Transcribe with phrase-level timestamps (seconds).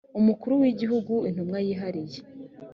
[0.19, 2.19] umukuru w igihugu intumwa yihariye